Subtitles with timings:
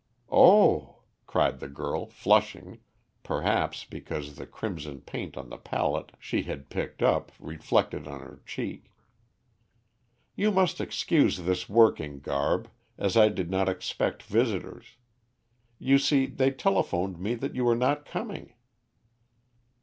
[0.31, 2.79] "Oh," cried the girl, flushing,
[3.21, 8.41] perhaps, because the crimson paint on the palette she had picked up reflected on her
[8.43, 8.89] cheek.
[10.35, 12.67] "You must excuse this working garb,
[12.97, 14.97] as I did not expect visitors.
[15.77, 18.55] You see, they telephoned me that you were not coming."